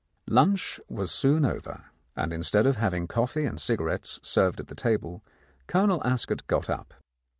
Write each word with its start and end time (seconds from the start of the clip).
Lunch 0.27 0.79
was 0.89 1.11
soon 1.11 1.45
over, 1.45 1.91
and 2.15 2.33
instead 2.33 2.65
of 2.65 2.75
having 2.77 3.07
coffee 3.07 3.45
and 3.45 3.61
cigarettes 3.61 4.19
served 4.23 4.59
at 4.59 4.65
the 4.67 4.73
table, 4.73 5.23
Colonel 5.67 6.01
Ascot 6.03 6.47
got 6.47 6.71
up. 6.71 6.95